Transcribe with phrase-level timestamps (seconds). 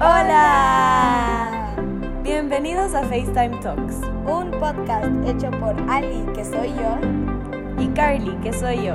[0.00, 1.74] Hola.
[2.22, 3.96] Bienvenidos a FaceTime Talks.
[4.30, 7.82] Un podcast hecho por Ali, que soy yo.
[7.82, 8.94] Y Carly, que soy yo.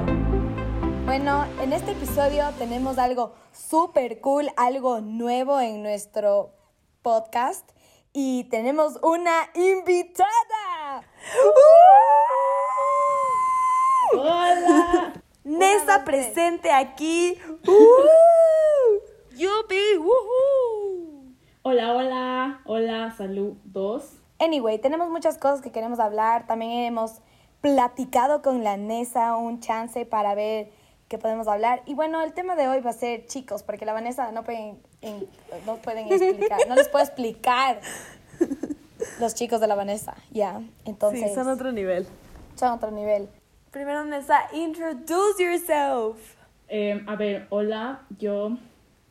[1.03, 6.53] Bueno, en este episodio tenemos algo súper cool, algo nuevo en nuestro
[7.01, 7.69] podcast.
[8.13, 11.03] Y tenemos una invitada.
[14.13, 15.21] ¡Hola!
[15.43, 17.37] Nessa presente aquí.
[19.35, 19.97] ¡Yupi!
[19.97, 20.42] ¡Woohoo!
[21.63, 24.17] Hola, hola, hola, saludos.
[24.39, 26.45] Anyway, tenemos muchas cosas que queremos hablar.
[26.45, 27.19] También hemos
[27.61, 30.69] platicado con la Nessa un chance para ver
[31.07, 31.81] qué podemos hablar.
[31.85, 34.77] Y bueno, el tema de hoy va a ser chicos, porque la Vanessa no pueden,
[35.01, 35.25] en-
[35.65, 37.79] no pueden explicar, no les puedo explicar
[39.21, 40.61] los chicos de la Vanessa, ya.
[40.85, 42.05] Entonces, Sí, son otro nivel.
[42.55, 43.29] son otro nivel.
[43.71, 46.17] Primero, Nessa, introduce yourself.
[46.67, 48.57] Eh, a ver, hola, yo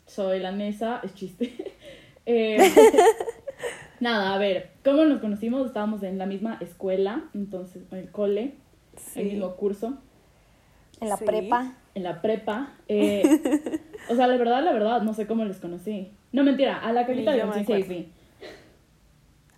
[0.05, 1.73] soy la Nesa, es chiste.
[2.27, 2.59] Eh,
[4.01, 5.67] nada, a ver, ¿cómo nos conocimos?
[5.67, 8.55] Estábamos en la misma escuela, entonces, en el cole,
[9.17, 9.95] el mismo curso,
[11.01, 11.25] En la Sí.
[11.25, 11.73] prepa.
[11.95, 12.75] en la prepa.
[12.89, 13.23] Eh,
[14.11, 16.13] o sea, la verdad, la verdad, no sé cómo les conocí.
[16.33, 17.27] No, mentira, a la conocí
[17.61, 17.85] acuerdo.
[17.87, 18.13] sí.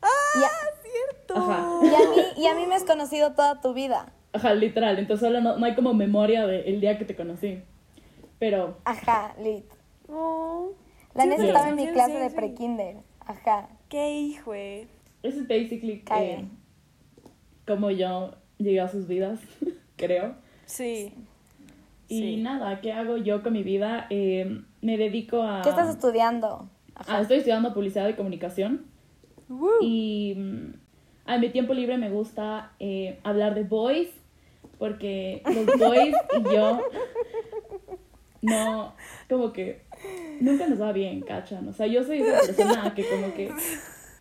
[0.02, 0.50] Y a,
[0.82, 1.34] Cierto.
[1.36, 1.66] Ajá.
[1.82, 4.12] y a mí, y a mí me has conocido toda tu vida.
[4.32, 7.62] Ajá, literal, entonces solo no, no hay como memoria del día que te conocí.
[8.38, 9.64] Pero, Ajá, lit.
[10.08, 10.72] Oh,
[11.14, 12.36] La sí, estaba en mi sí, clase sí, de sí.
[12.36, 12.96] pre-kinder.
[13.20, 13.68] Ajá.
[13.88, 14.54] qué hijo.
[14.54, 14.88] Eso
[15.22, 16.22] es basically Calla.
[16.40, 16.48] eh,
[17.66, 19.40] como yo llegué a sus vidas,
[19.96, 20.34] creo.
[20.66, 21.12] Sí.
[22.08, 22.36] Y Sí.
[22.36, 24.06] nada, ¿qué hago yo con mi vida?
[24.10, 25.62] Eh, me dedico a...
[25.62, 26.68] ¿Qué estás estudiando?
[26.94, 28.86] Ah, estoy estudiando publicidad y comunicación.
[29.48, 29.70] Woo.
[29.80, 30.74] Y mm,
[31.26, 34.10] en mi tiempo libre me gusta eh, hablar de boys,
[34.78, 36.80] porque los boys y yo
[38.42, 38.94] no,
[39.28, 39.83] como que
[40.40, 41.68] nunca nos va bien, cachan.
[41.68, 43.50] O sea, yo soy esa persona que como que,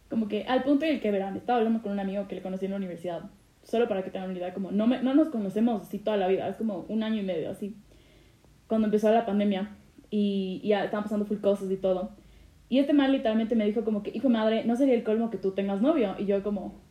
[0.09, 2.41] como que al punto en el que verán, estaba hablando con un amigo que le
[2.41, 3.21] conocí en la universidad,
[3.63, 6.27] solo para que tengan una idea, como no, me, no nos conocemos así toda la
[6.27, 7.75] vida, es como un año y medio así,
[8.67, 9.75] cuando empezó la pandemia
[10.09, 12.11] y y ya estaban pasando full cosas y todo.
[12.69, 15.37] Y este man literalmente me dijo como que, hijo madre, no sería el colmo que
[15.37, 16.15] tú tengas novio.
[16.17, 16.81] Y yo como,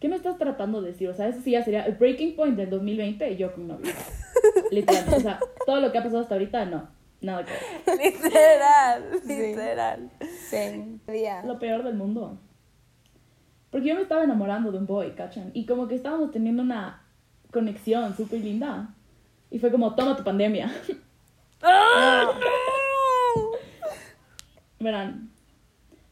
[0.00, 1.08] ¿qué me estás tratando de decir?
[1.08, 3.92] O sea, eso sí ya sería el breaking point del 2020 y yo con novio.
[4.70, 6.88] Literalmente, o sea, todo lo que ha pasado hasta ahorita, no,
[7.26, 8.14] nada que ver.
[8.14, 9.20] Literal.
[9.26, 9.36] Sí.
[9.36, 10.10] Literal.
[10.48, 11.00] Sí.
[11.44, 12.38] Lo peor del mundo.
[13.70, 15.50] Porque yo me estaba enamorando de un boy, ¿cachan?
[15.52, 17.02] Y como que estábamos teniendo una
[17.52, 18.94] conexión súper linda.
[19.50, 20.70] Y fue como, toma tu pandemia.
[21.62, 22.30] ¡Ah!
[24.78, 25.30] Verán,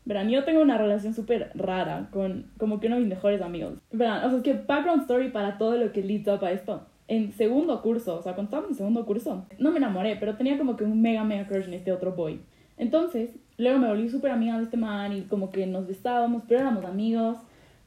[0.07, 3.75] verán, yo tengo una relación súper rara con como que uno de mis mejores amigos.
[3.93, 6.87] Verán, o sea, es que background story para todo lo que leads up a esto.
[7.07, 10.57] En segundo curso, o sea, cuando estábamos en segundo curso, no me enamoré, pero tenía
[10.57, 12.41] como que un mega, mega crush en este otro boy.
[12.79, 16.61] Entonces, luego me volví súper amiga de este man y como que nos besábamos, pero
[16.61, 17.39] éramos amigos,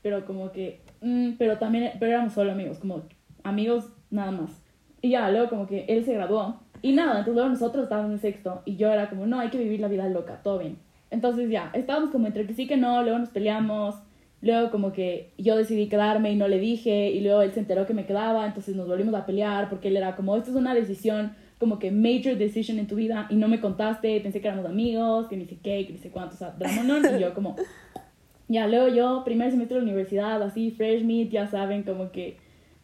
[0.01, 3.03] pero como que, mm, pero también, pero éramos solo amigos, como
[3.43, 4.63] amigos nada más.
[5.01, 6.59] Y ya, luego como que él se graduó.
[6.81, 9.57] Y nada, entonces luego nosotros estábamos en sexto y yo era como, no, hay que
[9.57, 10.77] vivir la vida loca, todo bien.
[11.09, 13.95] Entonces ya, estábamos como entre que sí que no, luego nos peleamos,
[14.41, 17.85] luego como que yo decidí quedarme y no le dije y luego él se enteró
[17.85, 20.73] que me quedaba, entonces nos volvimos a pelear porque él era como, esto es una
[20.73, 24.65] decisión, como que major decision en tu vida y no me contaste, pensé que éramos
[24.65, 27.55] amigos, que ni sé qué, que ni sé cuánto, o sea, dramonón y yo como,
[28.47, 32.37] ya, luego yo, primer semestre de la universidad, así, fresh meat, ya saben, como que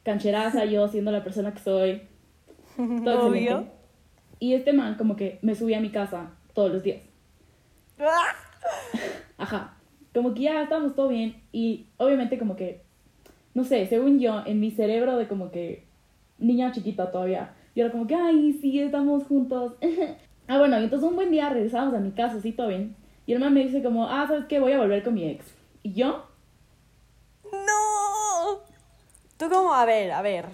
[0.04, 2.02] cancheraza yo siendo la persona que soy.
[3.04, 3.68] Todo Obvio.
[4.40, 7.02] Y este man como que me subía a mi casa todos los días.
[9.38, 9.73] Ajá.
[10.14, 12.82] Como que ya estábamos todo bien y obviamente como que,
[13.54, 15.86] no sé, según yo, en mi cerebro de como que
[16.38, 19.74] niña chiquita todavía, yo era como que, ay, sí, estamos juntos.
[20.48, 22.96] ah, bueno, y entonces un buen día regresamos a mi casa, así todo bien.
[23.26, 24.60] Y el man me dice como, ah, ¿sabes qué?
[24.60, 25.56] Voy a volver con mi ex.
[25.82, 26.28] Y yo,
[27.52, 28.62] ¡No!
[29.38, 30.46] Tú como, a ver, a ver.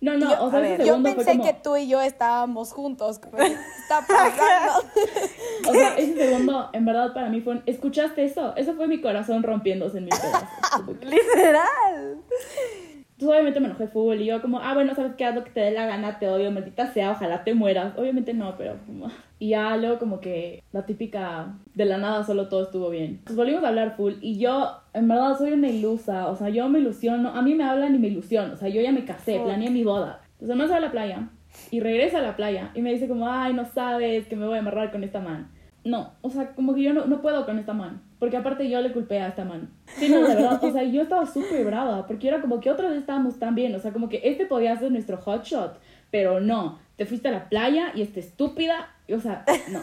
[0.00, 1.44] No, no, Yo- o sea, ver, Yo pensé como...
[1.44, 3.18] que tú y yo estábamos juntos.
[3.18, 3.46] como, ¿Qué
[3.82, 4.88] está pasando?
[5.68, 7.62] O sea, ese segundo, en verdad, para mí fue un...
[7.66, 8.54] ¿Escuchaste eso?
[8.56, 10.96] Eso fue mi corazón rompiéndose en mil pedazos.
[11.02, 12.18] Literal.
[13.20, 15.26] Entonces, obviamente me enojé full y yo como, ah, bueno, ¿sabes qué?
[15.26, 17.92] Haz lo que te dé la gana, te odio, maldita sea, ojalá te mueras.
[17.98, 19.08] Obviamente no, pero como...
[19.38, 23.10] Y ya luego como que la típica de la nada solo todo estuvo bien.
[23.10, 26.28] Entonces volvimos a hablar full y yo, en verdad, soy una ilusa.
[26.28, 28.54] O sea, yo me ilusiono, a mí me hablan y me ilusiono.
[28.54, 30.22] O sea, yo ya me casé, planeé mi boda.
[30.40, 31.28] Entonces va a la playa
[31.70, 34.56] y regresa a la playa y me dice como, ay, no sabes que me voy
[34.56, 35.50] a amarrar con esta man.
[35.84, 38.02] No, o sea, como que yo no, no puedo con esta man.
[38.18, 39.70] Porque aparte yo le culpé a esta man.
[39.96, 40.62] Sí, no, de verdad.
[40.62, 42.06] O sea, yo estaba súper brava.
[42.06, 43.74] Porque era como que otra estábamos tan bien.
[43.74, 45.80] O sea, como que este podía ser nuestro hot shot.
[46.10, 46.78] Pero no.
[46.96, 48.90] Te fuiste a la playa y esta estúpida.
[49.08, 49.80] O sea, no.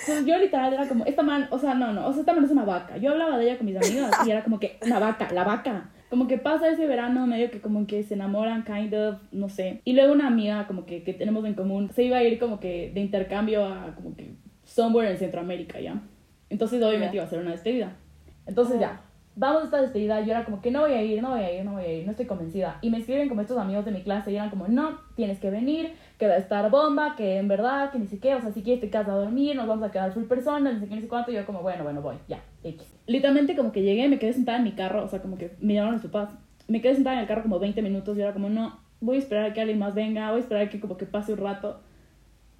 [0.00, 2.44] Entonces yo literal era como, esta man, o sea, no, no, o sea, esta man
[2.44, 2.96] es una vaca.
[2.96, 5.90] Yo hablaba de ella con mis amigas y era como que, una vaca, la vaca.
[6.10, 9.82] Como que pasa ese verano medio que como que se enamoran, kind of, no sé.
[9.84, 12.60] Y luego una amiga como que, que tenemos en común se iba a ir como
[12.60, 14.34] que de intercambio a como que
[14.64, 16.00] somewhere en Centroamérica, ¿ya?
[16.50, 17.96] Entonces obviamente iba a ser una despedida.
[18.46, 19.02] Entonces ya,
[19.36, 20.20] vamos a esta despedida.
[20.20, 21.92] Yo era como que no voy a ir, no voy a ir, no voy a
[21.92, 22.78] ir, no estoy convencida.
[22.82, 25.50] Y me escriben como estos amigos de mi clase y eran como, no, tienes que
[25.50, 28.50] venir, que va a estar bomba, que en verdad, que ni sé qué, o sea,
[28.50, 30.96] si quieres te quedas a dormir, nos vamos a quedar full personas, ni sé qué,
[30.96, 31.30] ni sé cuánto.
[31.30, 32.86] Y yo como, bueno, bueno, voy, ya, X.
[33.06, 35.74] Literalmente como que llegué, me quedé sentada en mi carro, o sea, como que me
[35.74, 36.30] llamaron a su paz.
[36.66, 39.20] Me quedé sentada en el carro como 20 minutos y era como, no, voy a
[39.20, 41.38] esperar a que alguien más venga, voy a esperar a que como que pase un
[41.38, 41.80] rato.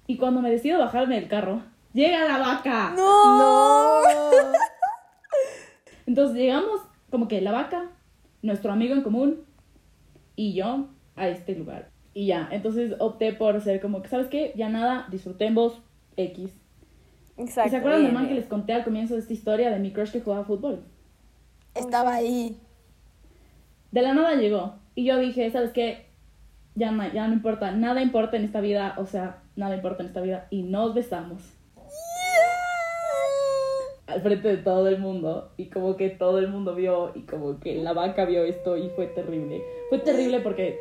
[0.07, 1.61] Y cuando me decido bajarme del carro,
[1.93, 2.93] llega la vaca.
[2.95, 4.01] No.
[6.07, 7.91] Entonces llegamos como que la vaca,
[8.41, 9.41] nuestro amigo en común
[10.35, 11.88] y yo a este lugar.
[12.13, 14.53] Y ya, entonces opté por ser como que, ¿sabes qué?
[14.55, 15.81] Ya nada, disfrutemos
[16.17, 16.51] X.
[17.37, 17.67] Exacto.
[17.67, 19.91] ¿Y se acuerdan del man que les conté al comienzo de esta historia de mi
[19.91, 20.83] crush que jugaba fútbol?
[21.73, 22.57] Estaba ahí.
[23.91, 24.75] De la nada llegó.
[24.95, 26.07] Y yo dije, ¿sabes qué?
[26.75, 30.09] Ya no, ya no importa, nada importa en esta vida, o sea, nada importa en
[30.09, 30.47] esta vida.
[30.49, 31.41] Y nos besamos.
[34.07, 35.51] Al frente de todo el mundo.
[35.55, 38.89] Y como que todo el mundo vio y como que la vaca vio esto y
[38.89, 39.61] fue terrible.
[39.89, 40.79] Fue terrible porque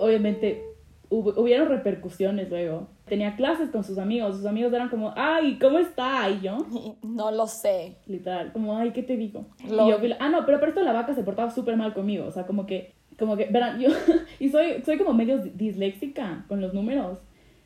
[0.00, 0.64] obviamente
[1.08, 2.88] hubo, hubieron repercusiones luego.
[3.06, 4.36] Tenía clases con sus amigos.
[4.36, 6.28] Sus amigos eran como, ay, ¿cómo está?
[6.30, 6.58] Y yo,
[7.02, 7.96] No lo sé.
[8.06, 9.46] literal, como, ay, ¿qué te digo?
[9.68, 12.26] Lo- Y yo, ah, no, pero por esto la vaca se portaba súper mal conmigo,
[12.26, 13.88] o sea, como que, como que, verán, yo,
[14.38, 17.18] y soy, soy como medio disléxica con los números.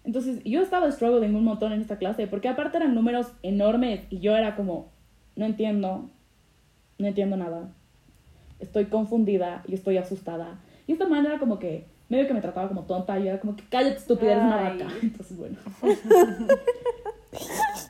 [0.04, 4.20] Entonces, yo estaba struggling un montón en esta clase, porque aparte eran números enormes, y
[4.20, 4.90] yo era como,
[5.36, 6.10] no entiendo,
[6.98, 7.70] no entiendo nada.
[8.60, 10.58] Estoy confundida y estoy asustada.
[10.86, 13.56] Y esta manera como que, medio que me trataba como tonta, y yo era como
[13.56, 14.86] que, cállate estúpida, eres una vaca.
[15.02, 15.56] Entonces, bueno.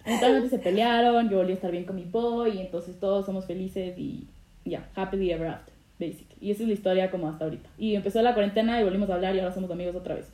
[0.04, 3.46] Eventualmente se pelearon, yo volví a estar bien con mi boy y entonces todos somos
[3.46, 4.28] felices y
[4.64, 6.36] ya, happily ever after, basically.
[6.40, 7.68] Y esa es la historia como hasta ahorita.
[7.78, 10.30] Y empezó la cuarentena y volvimos a hablar y ahora somos amigos otra vez.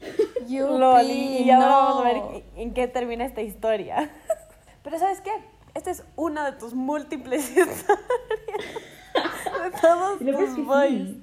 [0.48, 1.72] Yupi, Lol, y ahora no.
[1.72, 4.10] vamos a ver en- qué termina esta historia.
[4.84, 5.30] Pero ¿sabes qué?
[5.74, 7.84] Esta es una de tus múltiples historias.
[10.20, 11.08] De todos tus boys.
[11.08, 11.22] sí.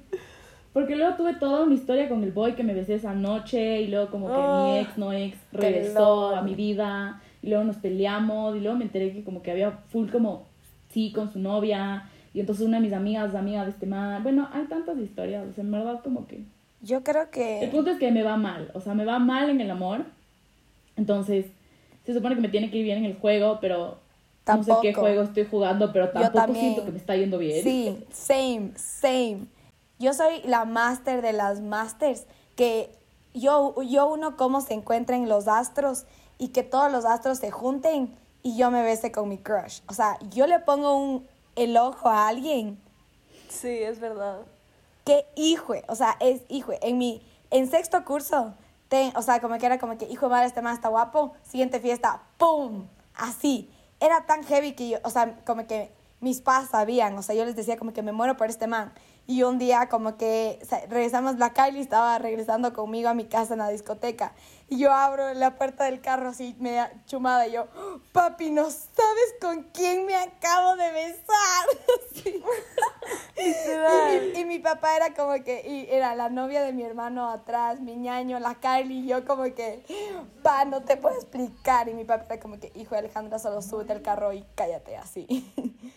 [0.76, 3.86] Porque luego tuve toda una historia con el boy que me besé esa noche y
[3.86, 7.76] luego como que Oh, mi ex, no ex, regresó a mi vida y luego nos
[7.76, 10.44] peleamos y luego me enteré que como que había full como
[10.90, 14.50] sí con su novia y entonces una de mis amigas, amiga de este man, bueno,
[14.52, 16.42] hay tantas historias, o sea, en verdad como que
[16.82, 17.68] Yo creo El que.
[17.72, 20.04] punto es que me va mal, o sea, me va mal en el amor.
[20.94, 21.46] Entonces,
[22.04, 23.96] se supone que me tiene que ir bien en el juego, pero
[24.46, 25.00] no sé qué Tampoco.
[25.00, 27.62] juego estoy jugando, pero tampoco siento que me está yendo bien.
[27.62, 29.55] Sí, same, same.
[29.98, 32.94] Yo soy la máster de las masters, que
[33.34, 36.04] yo, yo uno cómo se encuentran los astros
[36.38, 39.80] y que todos los astros se junten y yo me bese con mi crush.
[39.88, 41.26] O sea, yo le pongo un,
[41.56, 42.78] el ojo a alguien,
[43.48, 44.40] Sí, es verdad.
[45.04, 46.72] que hijo, o sea, es hijo.
[46.82, 48.52] En mi, en sexto curso,
[48.88, 51.32] te- o sea, como que era como que, hijo de madre, este man está guapo,
[51.42, 52.86] siguiente fiesta, ¡pum!
[53.14, 53.70] Así.
[53.98, 55.90] Era tan heavy que yo, o sea, como que
[56.20, 58.92] mis padres sabían, o sea, yo les decía como que me muero por este man.
[59.28, 63.58] Y un día como que regresamos, la Kylie estaba regresando conmigo a mi casa en
[63.58, 64.32] la discoteca.
[64.68, 67.66] Y yo abro la puerta del carro así, media chumada, y yo,
[68.12, 71.66] papi, no sabes con quién me acabo de besar.
[72.10, 72.42] Así.
[73.36, 77.28] Y mi, y mi papá era como que, y era la novia de mi hermano
[77.28, 79.84] atrás, mi ñaño, la Kylie, y yo como que,
[80.42, 81.88] pa, no te puedo explicar.
[81.88, 84.96] Y mi papá era como que, hijo de Alejandra, solo súbete al carro y cállate
[84.96, 85.52] así.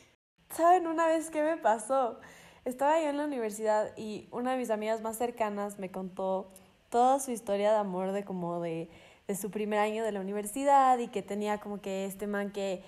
[0.56, 2.20] ¿Saben una vez qué me pasó?
[2.66, 6.48] Estaba yo en la universidad y una de mis amigas más cercanas me contó
[6.90, 8.90] toda su historia de amor de como de,
[9.28, 12.84] de su primer año de la universidad y que tenía como que este man que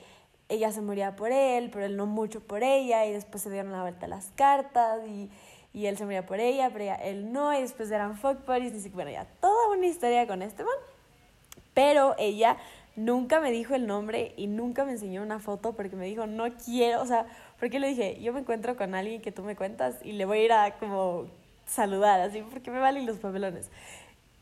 [0.50, 3.72] ella se moría por él, pero él no mucho por ella y después se dieron
[3.72, 5.30] la vuelta las cartas y,
[5.74, 8.84] y él se moría por ella, pero ella- él no y después eran fuck buddies
[8.84, 10.74] sí, bueno, ya toda una historia con este man.
[11.74, 12.58] Pero ella
[12.98, 16.52] nunca me dijo el nombre y nunca me enseñó una foto porque me dijo, no
[16.58, 17.26] quiero, o sea,
[17.62, 20.40] porque le dije, yo me encuentro con alguien que tú me cuentas y le voy
[20.40, 21.28] a ir a como
[21.68, 23.70] saludar, así, porque me valen los papelones.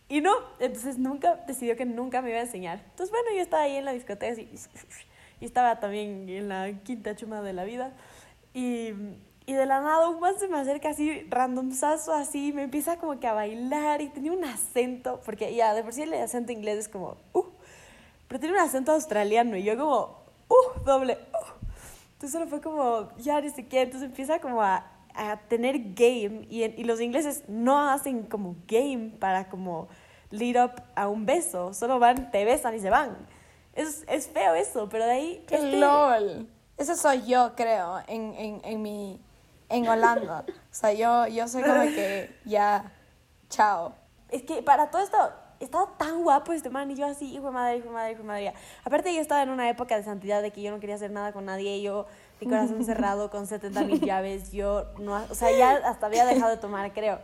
[0.07, 2.79] Y no, entonces nunca, decidió que nunca me iba a enseñar.
[2.91, 4.49] Entonces, bueno, yo estaba ahí en la discoteca así,
[5.41, 7.91] y estaba también en la quinta chuma de la vida.
[8.53, 8.93] Y,
[9.45, 13.19] y de la nada un man se me acerca así, randomzazo así, me empieza como
[13.19, 16.79] que a bailar y tenía un acento, porque ya de por sí el acento inglés
[16.79, 17.43] es como, uh,
[18.29, 21.58] pero tiene un acento australiano y yo como, uh, doble, uh.
[22.19, 24.85] Entonces solo fue como, ya ni qué, entonces empieza como a,
[25.15, 29.87] a tener game y, en- y los ingleses no hacen como game para como
[30.29, 33.15] lead up a un beso, solo van, te besan y se van.
[33.73, 35.45] Es, es feo eso, pero de ahí...
[35.47, 36.49] ¡Qué este- lol!
[36.77, 39.21] Eso soy yo, creo, en, en, en mi...
[39.69, 40.43] En Holanda.
[40.49, 42.91] O sea, yo, yo soy como que ya...
[43.49, 43.93] Chao.
[44.29, 45.17] Es que para todo esto,
[45.59, 48.21] estaba tan guapo este man y yo así, hijo de madre, hijo de madre, hijo
[48.21, 48.53] de madre.
[48.83, 51.33] Aparte yo estaba en una época de santidad de que yo no quería hacer nada
[51.33, 52.05] con nadie, yo,
[52.39, 56.51] mi corazón cerrado con 70 mil llaves, yo no, o sea, ya hasta había dejado
[56.51, 57.19] de tomar, creo.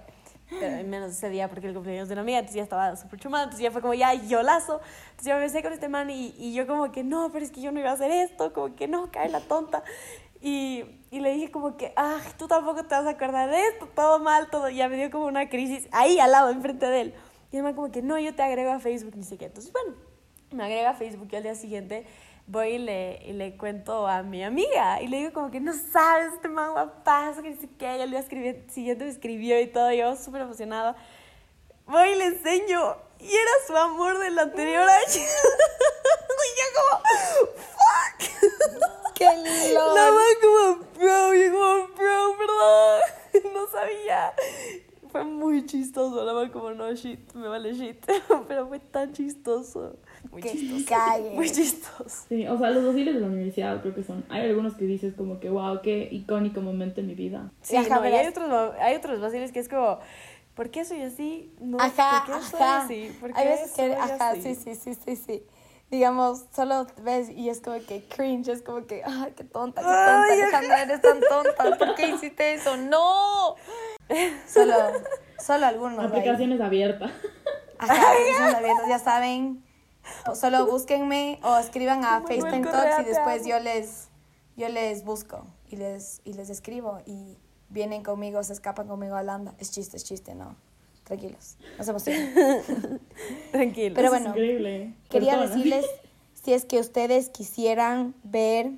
[0.48, 3.46] Pero menos ese día porque el cumpleaños de una amiga, entonces ya estaba súper chumada,
[3.46, 4.80] entonces ya fue como ya yo lazo.
[5.10, 7.52] Entonces yo me besé con este man y, y yo como que no, pero es
[7.52, 9.84] que yo no iba a hacer esto, como que no, cae la tonta.
[10.42, 13.88] Y, y le dije como que, ah, tú tampoco te vas a acordar de esto,
[13.96, 14.70] todo mal, todo.
[14.70, 17.16] Y ya me dio como una crisis ahí al lado, enfrente de él.
[17.56, 19.46] Y el man como que, no, yo te agrego a Facebook, ni sé qué.
[19.46, 19.96] Entonces, bueno,
[20.52, 22.06] me agrega a Facebook y al día siguiente
[22.48, 25.02] voy y le, y le cuento a mi amiga.
[25.02, 27.96] Y le digo como que, no sabes, este man guapazo, que ni sé qué.
[27.98, 30.98] Y al día siguiente me escribió y todo, yo súper emocionada.
[31.86, 32.98] Voy y le enseño.
[33.22, 35.24] Y era su amor del anterior año.
[36.44, 39.14] y yo como, fuck.
[39.16, 39.28] ¡Qué
[39.74, 39.96] lol!
[39.96, 43.02] La man como, bro, yo como, bro, perdón.
[43.54, 44.34] No sabía.
[45.16, 46.26] Fue muy chistoso.
[46.26, 48.06] La man como, no, shit, me vale shit.
[48.50, 49.96] Pero fue tan chistoso.
[50.30, 50.94] Muy Que chistoso.
[51.34, 52.26] Muy chistoso.
[52.28, 54.26] Sí, o sea, los dosiles de la universidad creo que son.
[54.28, 57.50] Hay algunos que dices como que, wow, qué icónico momento en mi vida.
[57.62, 60.00] Sí, Ajá, no, y hay otros, hay otros vaciles que es como,
[60.54, 61.50] ¿por qué soy así?
[61.62, 62.84] No, Ajá, ¿por qué soy ajá.
[62.84, 63.18] así?
[63.22, 64.42] ¿Por qué Hay veces que, ajá, así?
[64.42, 65.44] sí, sí, sí, sí, sí.
[65.92, 69.88] Digamos, solo ves y es como que cringe, es como que, ay, qué tonta, qué
[69.88, 72.76] tonta, Ay, Alejandra, eres tan tonta, ¿por qué hiciste eso?
[72.76, 73.56] ¡No!
[74.48, 74.76] Solo,
[75.40, 76.00] solo algunos.
[76.00, 76.06] ahí.
[76.08, 77.12] Aplicaciones abiertas.
[77.78, 79.64] Ajá, aplicaciones abiertas, ya saben.
[80.28, 84.10] O solo búsquenme o escriban a FaceTime Talks y después yo les,
[84.56, 87.38] yo les busco y les, y les escribo y
[87.70, 89.56] vienen conmigo, se escapan conmigo a Holanda.
[89.58, 90.56] Es chiste, es chiste, no.
[91.06, 92.34] Tranquilos, no se emocionen.
[93.52, 93.96] Tranquilo.
[93.96, 94.94] Pero bueno, es increíble.
[95.10, 95.56] Quería Persona.
[95.56, 95.86] decirles
[96.34, 98.72] si es que ustedes quisieran ver,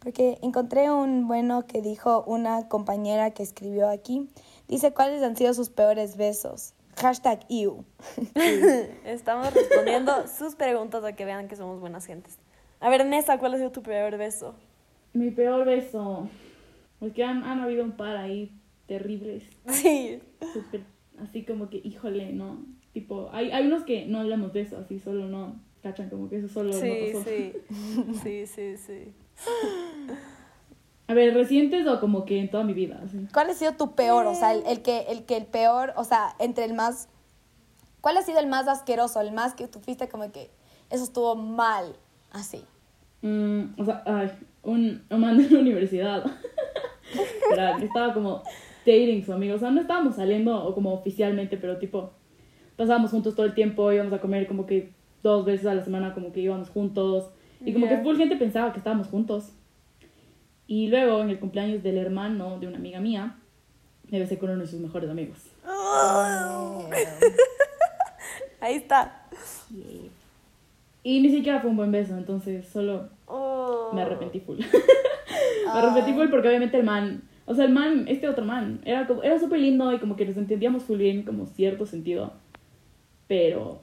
[0.00, 4.28] porque encontré un bueno que dijo una compañera que escribió aquí.
[4.66, 6.74] Dice cuáles han sido sus peores besos.
[6.96, 7.84] Hashtag you.
[9.04, 12.38] Estamos respondiendo sus preguntas a que vean que somos buenas gentes.
[12.80, 14.54] A ver, Nessa, ¿cuál ha sido tu peor beso?
[15.12, 16.28] Mi peor beso.
[16.98, 18.52] Porque han, han habido un par ahí
[18.86, 19.44] terribles.
[19.68, 20.20] Sí.
[20.52, 20.82] Súper,
[21.22, 22.64] así como que, híjole, ¿no?
[22.92, 25.60] Tipo, hay, hay unos que no hablamos de eso, así solo no.
[25.82, 27.30] Cachan como que eso solo Sí, no pasó.
[27.30, 27.52] sí.
[28.22, 29.12] Sí, sí, sí.
[31.06, 33.00] A ver, recientes o como que en toda mi vida.
[33.04, 33.26] Así.
[33.32, 34.26] ¿Cuál ha sido tu peor?
[34.26, 37.08] O sea, el, el que, el que el peor, o sea, entre el más...
[38.00, 39.20] ¿Cuál ha sido el más asqueroso?
[39.20, 40.50] El más que tú fuiste como que
[40.90, 41.96] eso estuvo mal,
[42.30, 42.62] así.
[43.22, 44.30] Mm, o sea, ay,
[44.62, 46.24] un, un man de la universidad.
[47.52, 48.42] Era que estaba como
[48.84, 49.56] dating su amigo.
[49.56, 52.10] O sea, no estábamos saliendo o como oficialmente, pero tipo,
[52.76, 54.92] pasábamos juntos todo el tiempo, íbamos a comer como que
[55.22, 57.30] dos veces a la semana, como que íbamos juntos.
[57.64, 59.50] Y como que full gente pensaba que estábamos juntos.
[60.66, 63.36] Y luego, en el cumpleaños del hermano de una amiga mía,
[64.10, 65.38] me besé con uno de sus mejores amigos.
[68.60, 69.26] Ahí está.
[71.02, 73.90] Y ni siquiera fue un buen beso, entonces solo Oh.
[73.92, 74.58] me arrepentí full.
[75.66, 79.06] me arrepentí full porque obviamente el man, o sea, el man, este otro man, era,
[79.06, 82.34] como- era súper lindo y como que nos entendíamos full bien, como cierto sentido.
[83.26, 83.82] Pero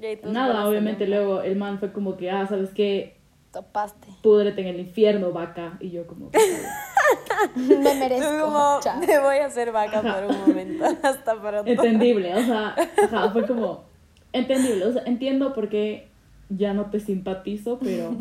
[0.00, 1.26] Y ahí tus nada, obviamente salieron.
[1.26, 3.16] luego el man fue como que, ah, ¿sabes qué?
[3.52, 4.08] Topaste.
[4.22, 5.76] Púdrete en el infierno, vaca.
[5.80, 6.30] Y yo como...
[7.56, 8.40] Me merezco.
[8.44, 10.84] como, me voy a hacer vaca por un momento.
[11.02, 11.70] Hasta pronto.
[11.70, 12.74] entendible, o sea,
[13.04, 13.84] ajá, fue como...
[14.32, 16.08] Entendible, o sea, entiendo por qué
[16.48, 18.14] ya no te simpatizo, pero...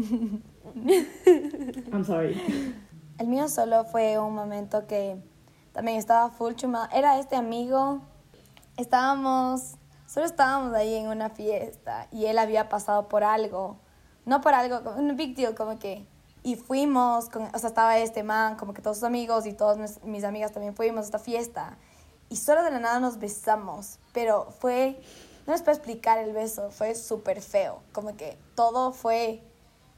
[1.92, 2.36] I'm sorry.
[3.18, 5.18] El mío solo fue un momento que
[5.72, 6.90] también estaba full chumado.
[6.92, 8.02] Era este amigo.
[8.76, 13.78] Estábamos, solo estábamos ahí en una fiesta y él había pasado por algo.
[14.26, 16.06] No por algo, un big deal, como que.
[16.44, 20.04] Y fuimos, con, o sea, estaba este man, como que todos sus amigos y todas
[20.04, 21.78] mis, amigas también fuimos a esta fiesta.
[22.30, 23.98] Y solo de la nada nos besamos.
[24.14, 25.00] Pero fue,
[25.48, 27.82] no les puedo explicar el beso, fue súper feo.
[27.94, 29.42] Como que todo fue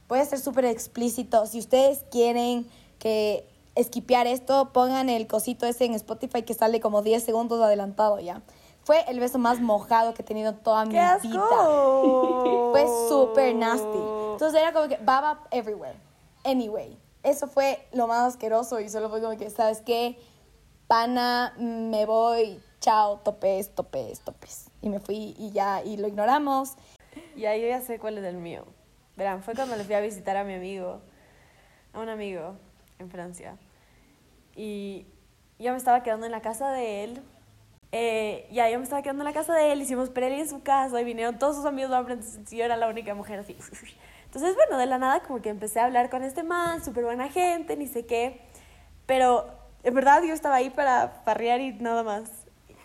[0.10, 1.46] a ser súper explícito.
[1.48, 7.02] Si ustedes quieren que esquipear esto, pongan el cosito ese en Spotify que sale como
[7.02, 8.42] 10 segundos adelantado ya.
[8.84, 11.20] Fue el beso más mojado que he tenido en toda mi vida.
[12.72, 14.00] Fue súper nasty.
[14.32, 15.98] Entonces era como que baba everywhere.
[16.44, 20.18] Anyway, eso fue lo más asqueroso y solo fue como que, ¿sabes qué?
[20.88, 24.70] Pana, me voy, chao, topes, topes, topes.
[24.82, 26.76] Y me fui y ya, y lo ignoramos.
[27.36, 28.64] Ya, yo ya sé cuál es el mío.
[29.18, 31.02] Verán, fue cuando le fui a visitar a mi amigo,
[31.94, 32.54] a un amigo
[33.00, 33.58] en Francia.
[34.56, 35.06] Y
[35.60, 37.22] yo me estaba quedando en la casa de él.
[37.92, 40.62] Eh, ya, yo me estaba quedando en la casa de él, hicimos preli en su
[40.62, 43.56] casa y vinieron todos sus amigos entonces yo era la única mujer así.
[44.26, 47.30] Entonces, bueno, de la nada como que empecé a hablar con este man, súper buena
[47.30, 48.42] gente, ni sé qué.
[49.06, 49.48] Pero
[49.84, 52.30] en verdad yo estaba ahí para parrear y nada más.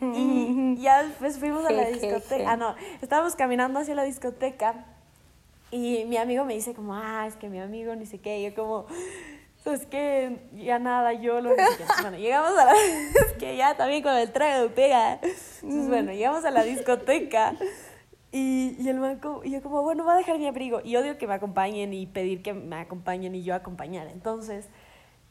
[0.00, 2.52] Y ya después fuimos a la discoteca.
[2.52, 4.86] Ah, no, estábamos caminando hacia la discoteca
[5.72, 8.40] y mi amigo me dice como, ah, es que mi amigo ni sé qué.
[8.40, 8.86] Y yo como,
[9.64, 11.62] es que ya nada, yo lo qué".
[12.00, 12.72] Bueno, llegamos a la...
[13.26, 15.20] Es que ya también con el trago pega.
[15.62, 17.54] Entonces, bueno, llegamos a la discoteca
[18.32, 20.80] y, y el man como, y yo como, bueno, voy a dejar mi abrigo.
[20.82, 24.08] Y odio que me acompañen y pedir que me acompañen y yo acompañar.
[24.08, 24.68] Entonces,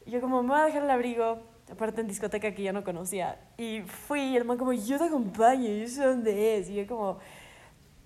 [0.05, 1.39] yo como, me voy a dejar el abrigo,
[1.71, 3.39] aparte en discoteca que yo no conocía.
[3.57, 6.69] Y fui y el man como, yo te acompaño, yo sé dónde es.
[6.69, 7.17] Y yo como,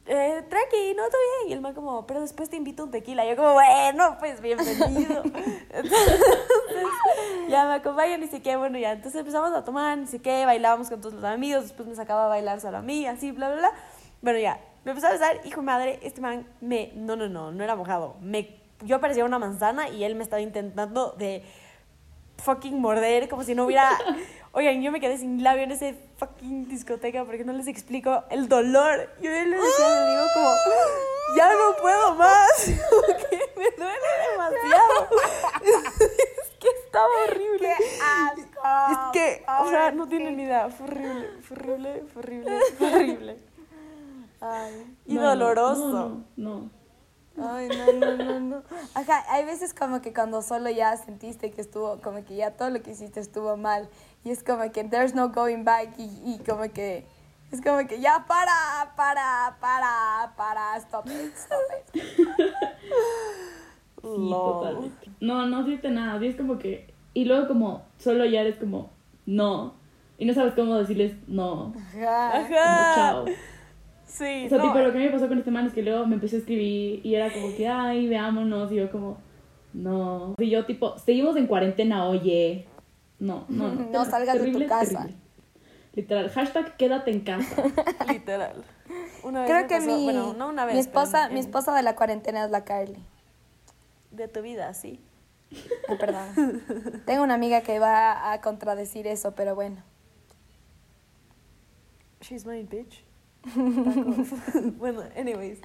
[0.08, 1.50] eh, tranqui, no, todo bien.
[1.50, 3.26] Y el man como, pero después te invito a un tequila.
[3.26, 5.24] Y yo como, bueno, pues bienvenido.
[5.70, 6.20] Entonces,
[7.50, 8.92] ya me acompañan y sé qué, bueno, ya.
[8.92, 12.26] Entonces empezamos a tomar, ni sé qué, bailábamos con todos los amigos, después me sacaba
[12.26, 13.72] a bailar solo a mí, así, bla, bla, bla.
[14.22, 17.52] Bueno, ya, me empezó a besar, hijo de madre, este man me, no, no, no,
[17.52, 18.16] no era mojado.
[18.22, 21.44] Me, yo parecía una manzana y él me estaba intentando de
[22.38, 23.90] fucking morder, como si no hubiera...
[24.58, 28.48] Oigan, yo me quedé sin labio en ese fucking discoteca porque no les explico el
[28.48, 29.10] dolor.
[29.22, 30.50] Yo le decía a mi amigo como,
[31.36, 32.68] ya no puedo más,
[33.58, 35.10] me duele demasiado.
[35.62, 37.70] es que estaba horrible.
[37.78, 38.92] ¡Qué asco!
[38.92, 42.88] Es que, o sea, no tienen ni idea, fue horrible, fue horrible, fue horrible, fue
[42.96, 43.38] horrible.
[44.40, 45.90] Ay, y No, doloroso.
[45.90, 46.86] No, no, no.
[47.38, 48.64] Ay, no, no, no, no.
[48.94, 52.70] Ajá, hay veces como que cuando solo ya sentiste que estuvo, como que ya todo
[52.70, 53.90] lo que hiciste estuvo mal.
[54.26, 57.06] Y es como que there's no going back y, y como que
[57.52, 61.60] es como que ya para, para, para, para, stop it, stop
[61.96, 62.04] it.
[64.02, 64.30] Sí, Lol.
[64.30, 65.10] totalmente.
[65.20, 66.24] No, no siente nada.
[66.24, 66.94] es como que.
[67.16, 68.92] Y luego, como, solo ya eres como,
[69.26, 69.74] no.
[70.20, 71.74] Y no sabes cómo decirles no.
[71.76, 72.32] Ajá.
[72.32, 72.96] Como, Ajá.
[72.96, 73.26] chao.
[74.06, 76.06] Sí, O sea, no, tipo, lo que me pasó con este man es que luego
[76.06, 78.72] me empezó a escribir y era como que, ay, veámonos.
[78.72, 79.18] Y yo, como,
[79.74, 80.36] no.
[80.38, 82.68] Y yo, tipo, seguimos en cuarentena, oye.
[83.20, 83.86] No, no, no.
[83.90, 85.08] No salgas de tu casa.
[85.94, 87.64] Literal, hashtag quédate en casa.
[88.10, 88.64] literal.
[89.24, 91.74] Una vez Creo que pasó- mi, bueno, no una vez, mi esposa, en- mi esposa
[91.74, 93.02] de la cuarentena es la Carly.
[94.12, 95.00] de tu vida, sí.
[95.88, 96.64] Ah, perdón.
[97.06, 99.82] Tengo una amiga que va a contradecir eso, pero bueno.
[102.22, 103.04] She's my bitch.
[104.78, 105.60] Bueno, anyways.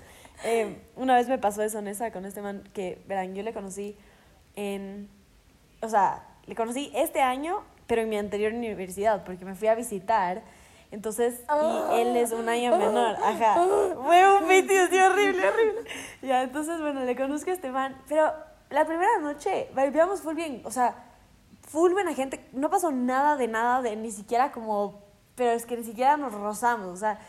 [0.45, 3.97] eh, una vez me pasó eso, Nessa, con este man que, verán, yo le conocí
[4.55, 5.09] en.
[5.83, 9.77] O sea, le conocí este año, pero en mi anterior universidad, porque me fui a
[9.77, 10.43] visitar.
[10.91, 11.45] Entonces,
[11.93, 13.55] y él es un año menor, ajá.
[13.55, 15.85] Fue un PTSD horrible, horrible.
[16.23, 18.33] Ya, entonces, bueno, le conozco a este man, pero
[18.69, 20.97] la primera noche, vivíamos full bien, o sea,
[21.69, 25.05] full buena gente, no pasó nada de nada, de ni siquiera como,
[25.37, 27.21] pero es que ni siquiera nos rozamos, o sea,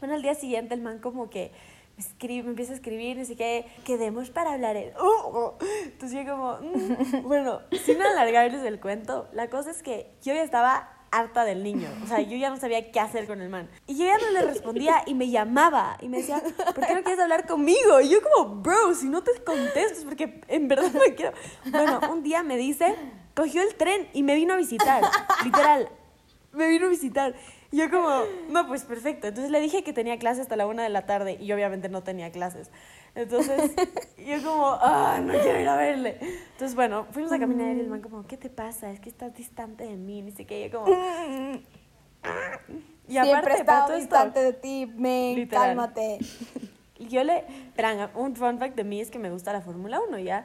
[0.00, 1.52] bueno, al día siguiente el man como que
[1.96, 4.92] escribe, me empieza a escribir, ni siquiera, quedemos para hablar el...
[4.96, 5.52] uh, uh".
[5.84, 10.42] Entonces yo como, mm, bueno, sin alargarles el cuento, la cosa es que yo ya
[10.42, 13.70] estaba harta del niño, o sea, yo ya no sabía qué hacer con el man.
[13.86, 16.42] Y yo ya no le respondía y me llamaba y me decía,
[16.74, 18.00] ¿por qué no quieres hablar conmigo?
[18.00, 21.32] Y yo como, bro, si no te contesto es porque en verdad no quiero.
[21.70, 22.94] Bueno, un día me dice,
[23.34, 25.02] cogió el tren y me vino a visitar,
[25.44, 25.88] literal,
[26.52, 27.34] me vino a visitar.
[27.72, 29.26] Y yo como, no, pues perfecto.
[29.26, 31.88] Entonces le dije que tenía clase hasta la una de la tarde y yo obviamente
[31.88, 32.70] no tenía clases.
[33.14, 33.72] Entonces
[34.18, 36.18] yo como, ah, no quiero ir a verle.
[36.52, 38.90] Entonces bueno, fuimos a caminar y el man como, ¿qué te pasa?
[38.90, 40.66] Es que estás distante de mí, ni sé qué.
[40.66, 40.96] Y yo como...
[43.08, 46.18] Y Siempre he aparte, estado esto, distante de ti, men, cálmate.
[46.98, 47.44] y yo le...
[47.76, 50.44] Verán, un fun fact de mí es que me gusta la Fórmula 1, ¿ya?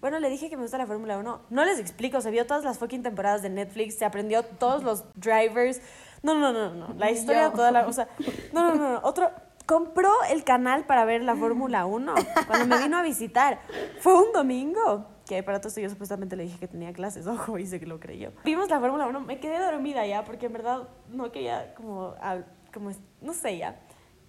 [0.00, 1.42] Bueno, le dije que me gusta la Fórmula 1.
[1.50, 5.04] No les explico, se vio todas las fucking temporadas de Netflix, se aprendió todos los
[5.14, 5.80] drivers.
[6.22, 7.52] No, no, no, no, la historia, Yo.
[7.52, 7.86] toda la...
[7.86, 8.08] O sea,
[8.52, 9.30] no, no, no, no, otro...
[9.66, 12.14] Compró el canal para ver la Fórmula 1
[12.48, 13.60] cuando me vino a visitar.
[14.00, 15.06] Fue un domingo.
[15.28, 17.28] Que para todo esto yo supuestamente le dije que tenía clases.
[17.28, 18.32] Ojo, hice que lo creyó.
[18.42, 19.20] Vimos la Fórmula 1.
[19.20, 22.16] Me quedé dormida ya porque en verdad no quería como...
[22.16, 23.78] hab- como no sé ya.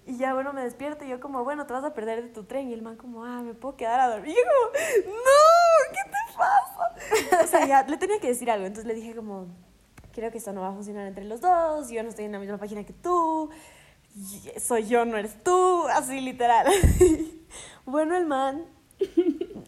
[0.05, 2.43] Y ya, bueno, me despierto y yo como, bueno, te vas a perder de tu
[2.43, 2.69] tren.
[2.69, 4.29] Y el man como, ah, me puedo quedar a dormir.
[4.29, 7.43] Y yo como, no, ¿qué te pasa?
[7.43, 8.67] O sea, ya le tenía que decir algo.
[8.67, 9.47] Entonces le dije como,
[10.11, 11.89] creo que esto no va a funcionar entre los dos.
[11.89, 13.49] Yo no estoy en la misma página que tú.
[14.57, 15.87] Soy yo, no eres tú.
[15.87, 16.67] Así literal.
[17.85, 18.65] bueno, el man,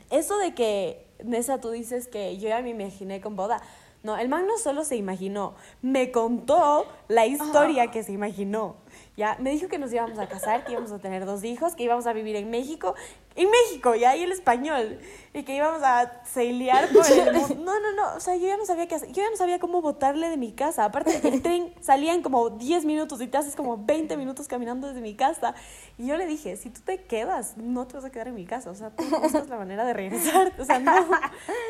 [0.10, 3.62] eso de que, Nessa, tú dices que yo ya me imaginé con boda.
[4.03, 8.75] No, el man no solo se imaginó, me contó la historia que se imaginó.
[9.15, 11.84] Ya, me dijo que nos íbamos a casar, que íbamos a tener dos hijos, que
[11.84, 12.95] íbamos a vivir en México,
[13.36, 15.00] en México, y el español,
[15.34, 17.56] y que íbamos a sailear por el mundo.
[17.56, 19.60] No, no, no, o sea, yo ya no sabía qué hacer, yo ya no sabía
[19.60, 20.86] cómo botarle de mi casa.
[20.86, 24.88] Aparte, el tren salía en como 10 minutos y te haces como 20 minutos caminando
[24.88, 25.56] desde mi casa.
[25.98, 28.46] Y yo le dije, si tú te quedas, no te vas a quedar en mi
[28.46, 30.93] casa, o sea, tú buscas la manera de regresar, o sea, no,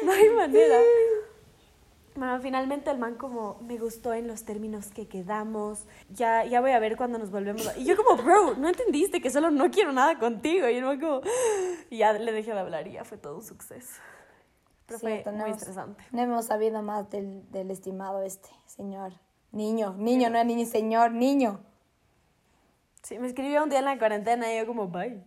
[0.03, 0.79] no hay manera.
[2.15, 5.85] Bueno, finalmente el man como me gustó en los términos que quedamos.
[6.09, 7.67] Ya, ya voy a ver cuando nos volvemos.
[7.67, 7.77] a-".
[7.77, 10.69] Y yo como, bro, no entendiste que solo no quiero nada contigo.
[10.69, 11.21] Y el man como,
[11.89, 13.99] y ya le dejé de hablar y ya fue todo un suceso.
[14.85, 16.03] Pero fue no muy hemos- estresante.
[16.11, 19.13] No hemos sabido más del, del estimado este señor.
[19.51, 21.61] Niño, niño, no es niño, señor, niño.
[23.01, 25.21] Sí, me escribió un día en la cuarentena y yo como, bye.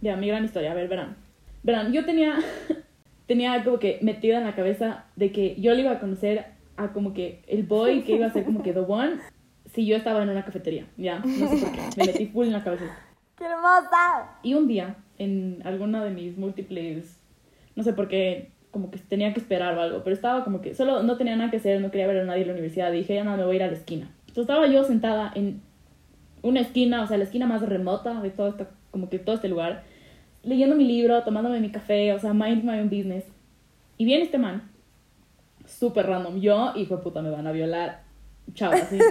[0.00, 0.70] Ya, mi gran historia.
[0.70, 1.16] A ver, verán.
[1.62, 2.38] Verán, yo tenía,
[3.26, 6.92] tenía como que metida en la cabeza de que yo le iba a conocer a
[6.92, 9.16] como que el boy que iba a ser como que the one
[9.72, 10.86] si yo estaba en una cafetería.
[10.96, 11.80] Ya, no sé por qué.
[11.96, 12.84] Me metí full en la cabeza.
[13.36, 14.38] ¡Qué hermosa!
[14.42, 17.18] Y un día, en alguna de mis múltiples,
[17.74, 20.74] no sé por qué, como que tenía que esperar o algo, pero estaba como que
[20.74, 23.14] solo no tenía nada que hacer, no quería ver a nadie en la universidad, dije,
[23.14, 24.10] ya nada, me voy a ir a la esquina.
[24.20, 25.60] Entonces estaba yo sentada en
[26.42, 28.56] una esquina, o sea, la esquina más remota de todo
[28.90, 29.84] como que todo este lugar,
[30.46, 33.24] leyendo mi libro, tomándome mi café, o sea, mind my own business.
[33.98, 34.70] Y viene este man,
[35.66, 38.04] súper random, yo, hijo de puta, me van a violar,
[38.54, 38.98] chao, así.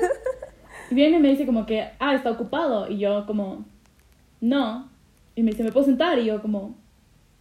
[0.92, 3.66] Y viene y me dice como que, ah, está ocupado, y yo como,
[4.40, 4.88] no.
[5.34, 6.20] Y me dice, ¿me puedo sentar?
[6.20, 6.78] Y yo como,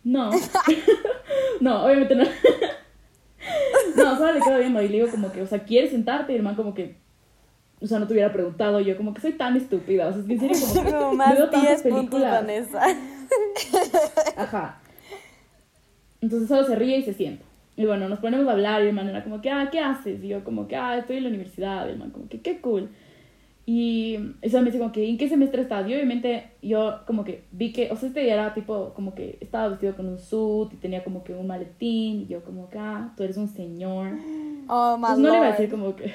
[0.02, 0.30] no.
[1.60, 2.24] no, obviamente no.
[3.96, 6.32] no, solo le quedo viendo y le digo como que, o sea, ¿quieres sentarte?
[6.32, 6.96] Y el man como que,
[7.82, 8.80] o sea, no te hubiera preguntado.
[8.80, 10.08] Yo como que soy tan estúpida.
[10.08, 12.32] O sea, es que en serio como que veo más tantas 10 puntos, películas.
[12.32, 12.80] Vanessa.
[14.36, 14.80] Ajá.
[16.20, 17.44] Entonces solo se ríe y se sienta.
[17.76, 20.22] Y bueno, nos ponemos a hablar y el man era como que, ah, ¿qué haces?
[20.22, 21.86] Y yo como que, ah, estoy en la universidad.
[21.86, 22.88] Y el man como que, qué cool.
[23.66, 25.88] Y eso me dice como que, ¿en qué semestre estás?
[25.88, 29.38] Y obviamente yo como que vi que, o sea, este día era tipo como que
[29.40, 32.22] estaba vestido con un suit y tenía como que un maletín.
[32.22, 34.10] Y yo como que, ah, tú eres un señor.
[34.68, 35.58] Oh, my Pues no le iba a lord.
[35.58, 36.12] decir como que.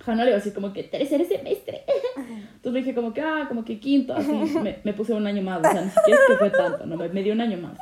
[0.00, 1.82] Ajá, no le iba a decir como que tercer semestre.
[2.16, 4.32] Entonces le dije como que, ah, como que quinto, así.
[4.32, 6.96] Me, me puse un año más, o sea, ni siquiera es que fue tanto, no,
[6.96, 7.78] me, me dio un año más.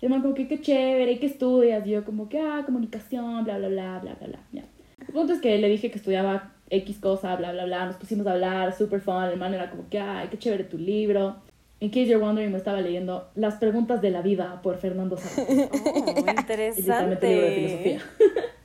[0.00, 1.86] Y el man como que, qué chévere, ¿y qué estudias?
[1.86, 4.38] Y yo como que, ah, comunicación, bla, bla, bla, bla, bla, bla.
[4.52, 4.64] Ya.
[5.00, 7.86] El punto es que le dije que estudiaba X cosa, bla, bla, bla.
[7.86, 9.24] Nos pusimos a hablar, super fun.
[9.24, 11.36] El man era como que, ay, qué chévere tu libro.
[11.80, 15.68] In case you're wondering, me estaba leyendo Las preguntas de la vida por Fernando Sartre.
[15.72, 17.82] Oh, Es literalmente libro de interesante.
[17.82, 18.02] filosofía.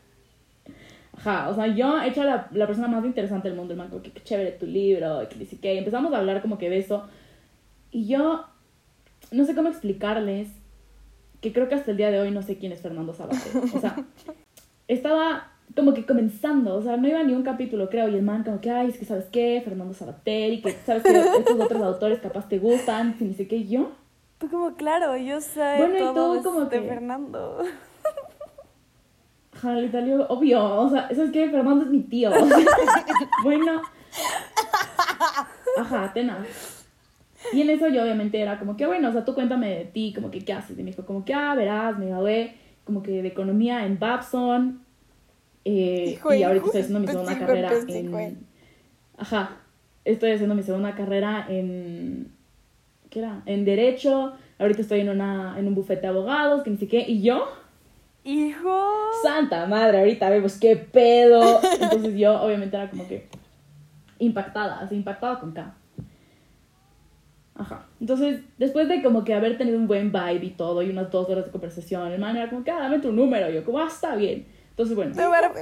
[1.26, 3.88] Ajá, o sea, yo he hecho la, la persona más interesante del mundo, el man,
[3.90, 6.70] como que qué chévere tu libro, y que dice que empezamos a hablar como que
[6.70, 7.04] de eso.
[7.92, 8.44] Y yo
[9.32, 10.50] no sé cómo explicarles
[11.40, 13.52] que creo que hasta el día de hoy no sé quién es Fernando Sabater.
[13.74, 13.96] O sea,
[14.90, 18.44] estaba como que comenzando, o sea, no iba ni un capítulo, creo, y el man
[18.44, 21.82] como que, ay, es que sabes qué, Fernando Sabater, y que sabes que estos otros
[21.82, 23.92] autores capaz te gustan, y ni sé qué, y yo.
[24.40, 27.64] Tú como, claro, yo sé Bueno, y todo de- como de que- Fernando.
[29.64, 32.32] Ajá, el italiano, obvio, o sea, eso es que Fernando es mi tío.
[32.32, 32.58] o sea,
[33.44, 33.82] bueno.
[35.78, 36.86] Ajá, tenaz.
[37.54, 40.12] Y en eso yo obviamente era como que, bueno, o sea, tú cuéntame de ti,
[40.14, 40.78] como que, ¿qué haces?
[40.78, 44.82] Y me dijo, como que, ah, verás, me gradué como que de economía en Babson.
[45.64, 48.46] eh, Hijo, y ahorita hijo, estoy haciendo mi segunda hijo, carrera en...
[49.18, 49.58] Ajá,
[50.04, 52.34] estoy haciendo mi segunda carrera en...
[53.10, 53.44] ¿Qué era?
[53.46, 54.34] En Derecho.
[54.60, 57.06] Ahorita estoy en, una, en un bufete de abogados, que ni sé qué.
[57.08, 57.48] Y yo,
[58.24, 58.90] Hijo.
[59.22, 61.60] Santa madre, ahorita vemos qué pedo.
[61.82, 63.28] Entonces yo obviamente era como que
[64.20, 65.76] impactada, así impactada con K.
[67.56, 67.86] Ajá.
[68.00, 71.30] Entonces, después de como que haber tenido un buen vibe y todo, y unas dos
[71.30, 73.50] horas de conversación, el man era como que, ah, dame tu número.
[73.50, 74.46] Y yo, como, ah, está bien.
[74.72, 75.12] Entonces, bueno,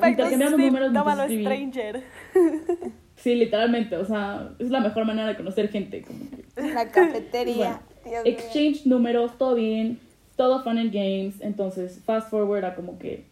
[0.08, 2.04] intercambiamos números, me Tómalo, stranger.
[3.16, 6.02] Sí, literalmente, o sea, es la mejor manera de conocer gente.
[6.02, 7.80] Como que La cafetería.
[8.04, 8.22] Mío.
[8.26, 10.00] exchange números, todo bien,
[10.42, 11.40] todo fun and games.
[11.42, 13.26] Entonces, fast forward a como que,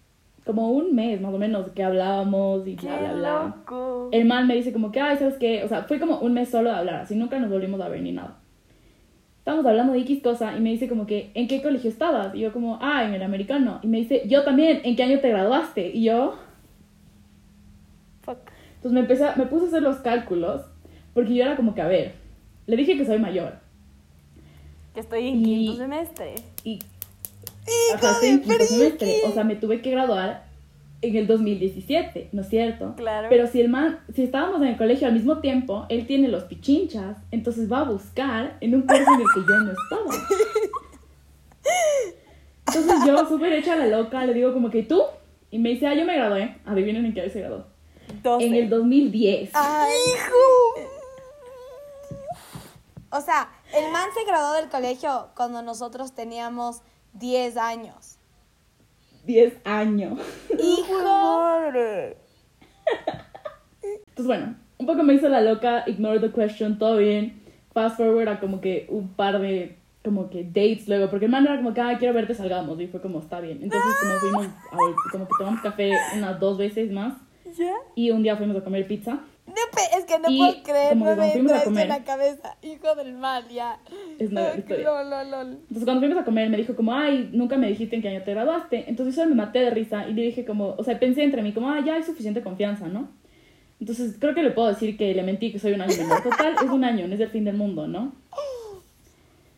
[0.45, 3.55] como un mes más o menos que hablábamos y bla, bla, bla.
[3.57, 4.09] loco.
[4.11, 5.63] El man me dice como que, ay, ¿sabes qué?
[5.63, 8.01] O sea, fue como un mes solo de hablar, así nunca nos volvimos a ver
[8.03, 8.37] ni nada.
[9.39, 12.35] Estábamos hablando de X cosa y me dice como que, ¿en qué colegio estabas?
[12.35, 13.79] Y yo como, ah, en el americano.
[13.81, 15.89] Y me dice, yo también, ¿en qué año te graduaste?
[15.95, 16.35] Y yo,
[18.21, 18.37] Fuck.
[18.75, 20.61] entonces me, empecé, me puse a hacer los cálculos,
[21.15, 22.13] porque yo era como que, a ver,
[22.67, 23.53] le dije que soy mayor.
[24.93, 26.35] Que estoy en Y- quinto semestre.
[26.63, 26.79] Y,
[27.93, 29.21] estoy en quinto semestre.
[29.25, 30.47] O sea, me tuve que graduar
[31.01, 32.93] en el 2017, ¿no es cierto?
[32.97, 33.27] Claro.
[33.29, 36.43] Pero si el man, si estábamos en el colegio al mismo tiempo, él tiene los
[36.43, 40.13] pichinchas, entonces va a buscar en un curso en el que yo no estaba.
[42.67, 45.01] Entonces yo, súper hecha la loca, le digo como que tú,
[45.51, 46.57] y me dice, ah, yo me gradué.
[46.65, 47.65] Adivinen en qué año se graduó.
[48.21, 48.45] 12.
[48.45, 49.51] En el 2010.
[49.53, 49.93] ¡Ay!
[53.11, 56.81] O sea, el man se graduó del colegio cuando nosotros teníamos
[57.13, 58.17] 10 años.
[59.25, 60.19] 10 años.
[60.59, 61.03] ¡Hijo!
[61.03, 62.17] Madre.
[63.81, 67.43] Entonces, bueno, un poco me hizo la loca, ignore the question, todo bien.
[67.73, 71.45] Fast forward a como que un par de como que dates luego, porque el man
[71.45, 73.59] era como que, ah, quiero verte, salgamos, y fue como, está bien.
[73.61, 77.15] Entonces, como fuimos, a, como que tomamos café unas dos veces más,
[77.57, 77.73] ¿Ya?
[77.95, 79.19] y un día fuimos a comer pizza.
[79.49, 82.55] No, es que no Y puedo creer, no me entra en la cabeza.
[82.61, 83.79] Hijo del mal, ya.
[84.19, 84.85] Es una gran Ay, historia.
[84.85, 85.47] lol, lol, lol.
[85.53, 88.23] Entonces cuando fuimos a comer me dijo como, ay, nunca me dijiste en qué año
[88.23, 88.85] te graduaste.
[88.87, 91.51] Entonces solo me maté de risa y le dije como, o sea, pensé entre mí
[91.51, 93.09] como, ah, ya hay suficiente confianza, ¿no?
[93.79, 96.21] Entonces creo que le puedo decir que le mentí que soy un año menor.
[96.21, 98.13] Total, es un año, no es el fin del mundo, ¿no?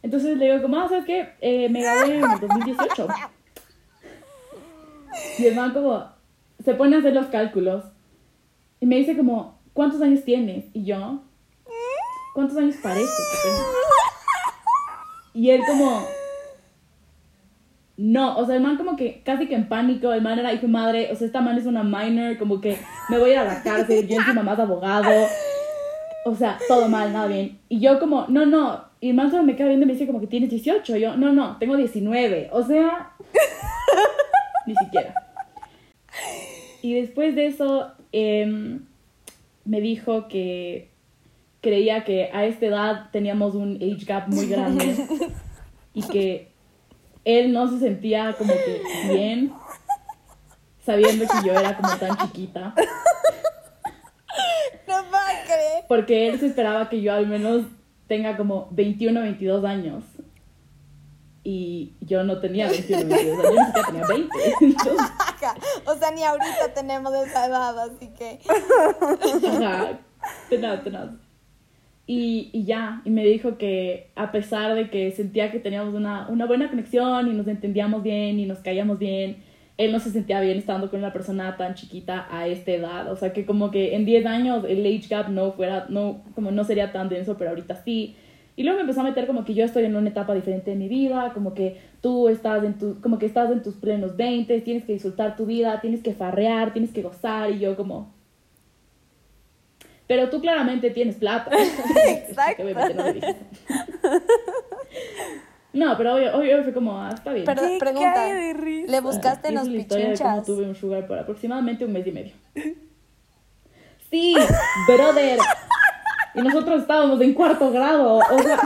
[0.04, 1.30] Entonces le digo como, ah, ¿sabes qué?
[1.42, 3.08] Eh, me gradué en el 2018.
[5.40, 6.06] Y el man como,
[6.64, 7.84] se pone a hacer los cálculos
[8.80, 10.66] y me dice como, ¿cuántos años tienes?
[10.74, 11.22] Y yo,
[12.34, 13.64] ¿cuántos años parece que tengo?
[15.34, 16.06] Y él como...
[17.98, 20.68] No, o sea, el man como que casi que en pánico, el man era hijo
[20.68, 22.80] madre, o sea, esta man es una minor, como que
[23.10, 25.12] me voy a ir a la cárcel, yo encima más abogado,
[26.26, 27.60] o sea, todo mal, nada bien.
[27.70, 30.08] Y yo como, no, no, y el man solo me queda viendo y me dice
[30.08, 33.12] como que tienes 18, yo, no, no, tengo 19, o sea,
[34.66, 35.14] ni siquiera.
[36.82, 38.86] Y después de eso, em,
[39.66, 40.92] me dijo que
[41.62, 44.96] creía que a esta edad teníamos un age gap muy grande
[45.94, 46.52] y que
[47.24, 48.82] él no se sentía como que
[49.14, 49.54] bien
[50.84, 52.74] sabiendo que yo era como tan chiquita
[54.88, 55.84] No puedo creer.
[55.88, 57.66] porque él se esperaba que yo al menos
[58.08, 60.04] tenga como 21 22 años
[61.44, 65.12] y yo no tenía 21 22 años, yo ni siquiera tenía 20 entonces.
[65.86, 68.40] O sea, ni ahorita tenemos esa edad, así que.
[69.48, 70.00] Ajá,
[70.50, 71.10] tenaz, tenaz.
[72.06, 76.28] Y, y ya, y me dijo que a pesar de que sentía que teníamos una,
[76.28, 79.44] una buena conexión y nos entendíamos bien y nos caíamos bien,
[79.78, 83.12] él no se sentía bien estando con una persona tan chiquita a esta edad.
[83.12, 86.52] O sea que como que en 10 años el age gap no fuera, no, como
[86.52, 88.16] no sería tan denso, pero ahorita sí.
[88.56, 90.78] Y luego me empezó a meter como que yo estoy en una etapa diferente de
[90.78, 94.62] mi vida, como que tú estás en tu, como que estás en tus plenos 20,
[94.62, 98.14] tienes que disfrutar tu vida, tienes que farrear, tienes que gozar y yo como
[100.12, 101.52] pero tú claramente tienes plata.
[102.06, 102.64] Exacto.
[105.72, 107.46] No pero obvio, obvio fue como, ah, está bien.
[107.46, 108.92] Pero Qué pregunta, de risa.
[108.92, 110.46] ¿le buscaste en los de cómo pichinchas?
[110.46, 112.34] tuve un sugar por aproximadamente un mes y medio.
[114.10, 114.36] Sí,
[114.86, 115.40] brother.
[116.34, 118.16] Y nosotros estábamos en cuarto grado.
[118.18, 118.60] O sea,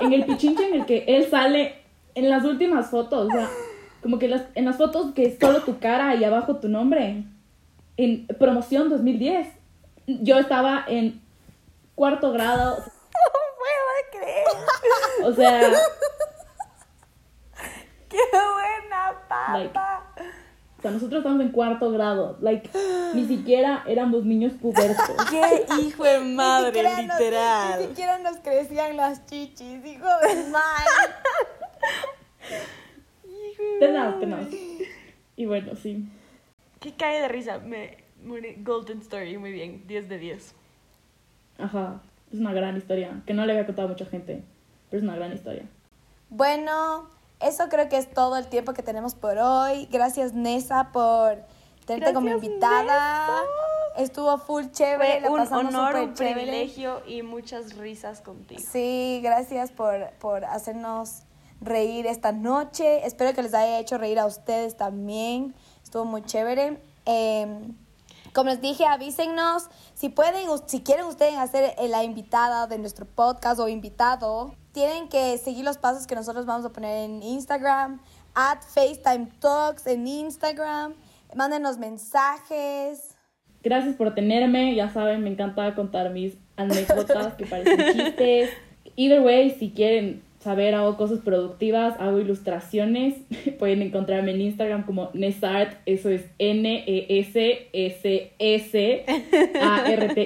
[0.00, 1.82] en el pichinche en el que él sale
[2.14, 3.28] en las últimas fotos.
[3.28, 3.48] O sea,
[4.02, 7.24] como que las, en las fotos que es solo tu cara y abajo tu nombre.
[7.96, 9.48] En promoción 2010.
[10.06, 11.20] Yo estaba en
[11.94, 12.76] cuarto grado.
[12.78, 14.46] No puedo creer.
[15.24, 15.70] O sea,
[18.10, 19.58] Qué buena papa.
[19.58, 19.78] Like,
[20.80, 22.38] o sea, nosotros estábamos en cuarto grado.
[22.40, 22.70] Like,
[23.14, 25.14] ni siquiera éramos niños pubertos.
[25.30, 27.80] Qué hijo de Ni madre, nos- literal.
[27.80, 30.86] ni siquiera nos crecían las chichis, hijo de mal.
[33.78, 34.46] Tenaz, tenaz.
[35.36, 36.08] Y bueno, sí.
[36.80, 37.58] Qué cae de risa.
[37.58, 39.86] Me, muy- Golden Story, muy bien.
[39.86, 40.54] 10 de 10.
[41.58, 42.00] Ajá.
[42.32, 43.22] Es una gran historia.
[43.26, 44.42] Que no le había contado a mucha gente.
[44.88, 45.64] Pero es una gran historia.
[46.30, 47.08] Bueno,
[47.40, 49.86] eso creo que es todo el tiempo que tenemos por hoy.
[49.90, 51.38] Gracias, Nessa, por
[51.86, 53.42] tenerte como invitada.
[53.96, 58.62] Estuvo full chévere, Fue un honor, un privilegio y muchas risas contigo.
[58.70, 61.22] Sí, gracias por, por hacernos
[61.60, 63.06] reír esta noche.
[63.06, 65.54] Espero que les haya hecho reír a ustedes también.
[65.82, 66.80] Estuvo muy chévere.
[67.06, 67.72] Eh,
[68.32, 73.58] como les dije, avísennos si pueden, si quieren ustedes hacer la invitada de nuestro podcast
[73.60, 74.54] o invitado.
[74.72, 78.00] Tienen que seguir los pasos que nosotros vamos a poner en Instagram,
[78.34, 80.94] at FaceTime Talks en Instagram.
[81.34, 83.16] Mándenos mensajes.
[83.62, 84.74] Gracias por tenerme.
[84.74, 88.50] Ya saben, me encanta contar mis anécdotas que parecen chistes.
[88.96, 93.16] Either way, si quieren saber, hago cosas productivas, hago ilustraciones.
[93.58, 95.76] Pueden encontrarme en Instagram como Nesart.
[95.86, 97.04] Eso es N-E-S-S-S-A-R-T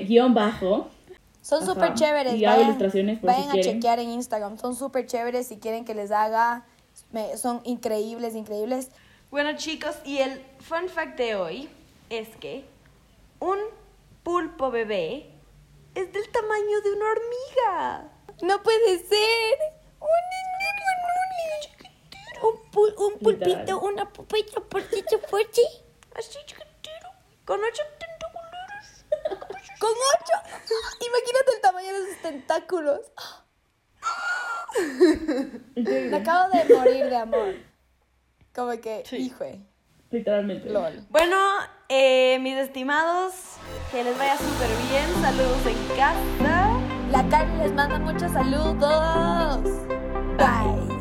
[0.00, 0.90] guion bajo.
[1.44, 2.34] Son súper chéveres.
[2.36, 3.74] Y hago ilustraciones por si vayan a quieren.
[3.74, 4.56] chequear en Instagram.
[4.58, 6.64] Son súper chéveres si quieren que les haga.
[7.12, 8.88] me- son increíbles, increíbles.
[9.30, 11.68] Bueno chicos, y el fun fact de hoy
[12.08, 12.64] es que
[13.40, 13.58] un
[14.22, 15.28] pulpo bebé
[15.94, 18.04] es del tamaño de una hormiga.
[18.42, 19.58] No puede ser.
[20.00, 20.08] Un,
[22.48, 23.74] un, pul- un pulpito, Literal.
[23.82, 25.62] una pupita, portito, fuerte.
[26.16, 27.08] Así chiquitito,
[27.44, 27.82] con ocho.
[29.78, 30.56] Con ocho.
[31.00, 33.00] Imagínate el tamaño de sus tentáculos.
[35.76, 37.54] Me acabo de morir de amor.
[38.54, 39.16] Como que, sí.
[39.16, 39.44] hijo.
[40.10, 40.70] Literalmente.
[40.70, 41.06] LOL.
[41.10, 41.36] Bueno,
[41.88, 43.34] eh, mis estimados,
[43.90, 45.06] que les vaya súper bien.
[45.20, 46.80] Saludos en casa.
[47.10, 49.62] La Carmen les manda muchos saludos.
[50.36, 50.93] Bye.